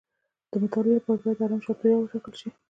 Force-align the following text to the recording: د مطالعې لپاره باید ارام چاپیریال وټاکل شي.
د 0.51 0.53
مطالعې 0.63 0.95
لپاره 0.97 1.19
باید 1.23 1.41
ارام 1.45 1.61
چاپیریال 1.65 1.99
وټاکل 2.01 2.33
شي. 2.39 2.49